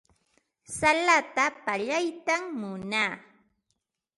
Salata 0.77 1.45
pallaytam 1.65 2.43
munaa. 2.59 3.11